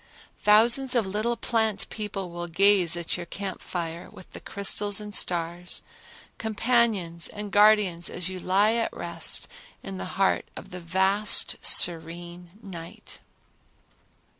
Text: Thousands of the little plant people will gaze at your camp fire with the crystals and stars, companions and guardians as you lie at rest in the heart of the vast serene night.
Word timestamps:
Thousands 0.39 0.95
of 0.95 1.03
the 1.05 1.11
little 1.11 1.37
plant 1.37 1.87
people 1.91 2.31
will 2.31 2.47
gaze 2.47 2.97
at 2.97 3.17
your 3.17 3.27
camp 3.27 3.61
fire 3.61 4.09
with 4.09 4.33
the 4.33 4.39
crystals 4.39 4.99
and 4.99 5.13
stars, 5.13 5.83
companions 6.39 7.27
and 7.27 7.51
guardians 7.51 8.09
as 8.09 8.27
you 8.27 8.39
lie 8.39 8.73
at 8.73 8.91
rest 8.97 9.47
in 9.83 9.99
the 9.99 10.05
heart 10.17 10.47
of 10.55 10.71
the 10.71 10.79
vast 10.81 11.55
serene 11.61 12.49
night. 12.63 13.19